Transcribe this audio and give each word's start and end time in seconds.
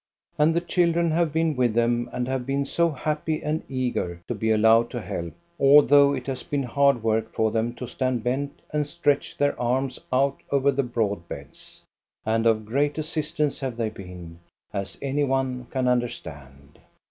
And 0.39 0.55
the 0.55 0.61
children 0.61 1.11
have 1.11 1.31
been 1.31 1.55
with 1.55 1.75
them 1.75 2.09
and 2.11 2.27
have 2.27 2.43
been 2.43 2.65
so 2.65 2.89
happy 2.89 3.43
and 3.43 3.61
eager 3.69 4.19
to 4.27 4.33
be 4.33 4.49
allowed 4.49 4.89
to 4.89 4.99
help, 5.01 5.33
although 5.59 6.13
it 6.15 6.25
has 6.25 6.41
been 6.41 6.63
hard 6.63 7.03
work 7.03 7.31
for 7.35 7.51
them 7.51 7.75
to 7.75 7.85
stand 7.85 8.23
bent 8.23 8.63
and 8.73 8.87
stretch 8.87 9.37
their 9.37 9.55
arms 9.61 9.99
out 10.11 10.37
over 10.49 10.71
the 10.71 10.81
broad 10.81 11.27
beds. 11.27 11.81
And 12.25 12.47
of 12.47 12.65
great 12.65 12.97
assistance 12.97 13.59
have 13.59 13.77
they 13.77 13.89
been, 13.91 14.39
as 14.73 14.97
any 15.03 15.23
one 15.23 15.65
can 15.69 15.87
understand. 15.87 16.79